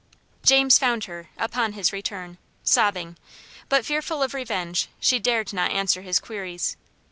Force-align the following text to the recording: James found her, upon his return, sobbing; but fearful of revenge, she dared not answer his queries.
James 0.41 0.79
found 0.79 1.03
her, 1.03 1.29
upon 1.37 1.73
his 1.73 1.93
return, 1.93 2.39
sobbing; 2.63 3.17
but 3.69 3.85
fearful 3.85 4.23
of 4.23 4.33
revenge, 4.33 4.87
she 4.99 5.19
dared 5.19 5.53
not 5.53 5.69
answer 5.69 6.01
his 6.01 6.17
queries. 6.17 6.75